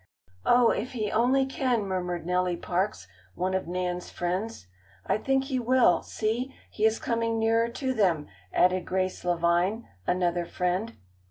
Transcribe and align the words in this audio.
"Oh, 0.47 0.71
if 0.71 0.93
he 0.93 1.11
only 1.11 1.45
can!" 1.45 1.83
murmured 1.85 2.25
Nellie 2.25 2.57
Parks, 2.57 3.07
one 3.35 3.53
of 3.53 3.67
Nan's 3.67 4.09
friends. 4.09 4.65
"I 5.05 5.19
think 5.19 5.43
he 5.43 5.59
will! 5.59 6.01
See, 6.01 6.55
he 6.71 6.85
is 6.87 6.97
coming 6.97 7.37
nearer 7.37 7.69
to 7.69 7.93
them," 7.93 8.25
added 8.51 8.83
Grace 8.87 9.23
Lavine, 9.23 9.87
another 10.07 10.47
friend. 10.47 10.93